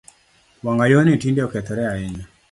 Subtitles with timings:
[0.65, 2.25] Wangayoo ni tinde okethoree ahinya